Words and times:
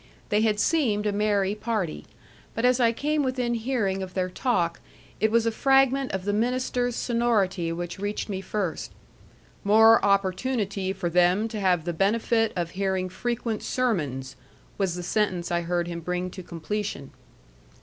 They 0.29 0.41
had 0.41 0.59
seemed 0.59 1.05
a 1.05 1.11
merry 1.11 1.53
party. 1.53 2.07
But 2.55 2.65
as 2.65 2.79
I 2.79 2.91
came 2.91 3.21
within 3.21 3.53
hearing 3.53 4.01
of 4.01 4.15
their 4.15 4.31
talk, 4.31 4.79
it 5.19 5.29
was 5.29 5.45
a 5.45 5.51
fragment 5.51 6.11
of 6.11 6.25
the 6.25 6.33
minister's 6.33 6.95
sonority 6.95 7.71
which 7.71 7.99
reached 7.99 8.27
me 8.27 8.41
first:" 8.41 8.89
more 9.63 10.03
opportunity 10.03 10.91
for 10.91 11.07
them 11.11 11.47
to 11.49 11.59
have 11.59 11.85
the 11.85 11.93
benefit 11.93 12.51
of 12.55 12.71
hearing 12.71 13.09
frequent 13.09 13.61
sermons," 13.61 14.35
was 14.75 14.95
the 14.95 15.03
sentence 15.03 15.51
I 15.51 15.61
heard 15.61 15.87
him 15.87 15.99
bring 15.99 16.31
to 16.31 16.41
completion. 16.41 17.11